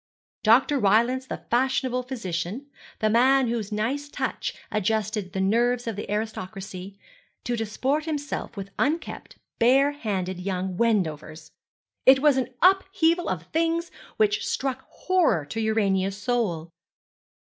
Dr. 0.41 0.79
Rylance, 0.79 1.27
the 1.27 1.45
fashionable 1.51 2.01
physician, 2.01 2.65
the 3.01 3.09
man 3.11 3.49
whose 3.49 3.71
nice 3.71 4.09
touch 4.09 4.55
adjusted 4.71 5.31
the 5.31 5.39
nerves 5.39 5.85
of 5.85 5.95
the 5.95 6.09
aristocracy, 6.09 6.97
to 7.43 7.55
disport 7.55 8.05
himself 8.05 8.57
with 8.57 8.71
unkempt, 8.79 9.37
bare 9.59 9.91
handed 9.91 10.39
young 10.39 10.75
Wendovers! 10.75 11.51
It 12.07 12.17
was 12.19 12.37
an 12.37 12.51
upheaval 12.63 13.29
of 13.29 13.43
things 13.53 13.91
which 14.17 14.43
struck 14.43 14.87
horror 14.89 15.45
to 15.45 15.61
Urania's 15.61 16.17
soul. 16.17 16.71